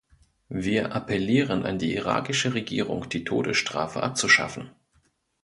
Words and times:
Wir 0.49 0.95
appellieren 0.95 1.63
an 1.63 1.77
die 1.77 1.93
irakische 1.93 2.55
Regierung, 2.55 3.07
die 3.07 3.23
Todesstrafe 3.23 4.01
abzuschaffen. 4.01 4.71